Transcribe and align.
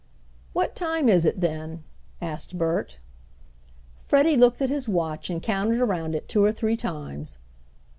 "What 0.53 0.75
time 0.75 1.07
is 1.07 1.25
it, 1.25 1.41
then?" 1.41 1.83
asked 2.23 2.57
Bert. 2.57 2.97
Freddie 3.95 4.35
looked 4.35 4.59
at 4.59 4.71
his 4.71 4.89
watch 4.89 5.29
and 5.29 5.43
counted 5.43 5.79
around 5.79 6.15
it 6.15 6.27
two 6.27 6.43
or 6.43 6.51
three 6.51 6.75
times. 6.75 7.37